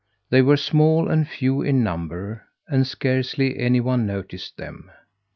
They 0.31 0.41
were 0.41 0.57
small 0.57 1.09
and 1.11 1.27
few 1.29 1.61
in 1.61 1.83
number, 1.83 2.47
and 2.67 2.87
scarcely 2.87 3.59
any 3.59 3.79
one 3.81 4.07
noticed 4.07 4.57
them. 4.57 4.89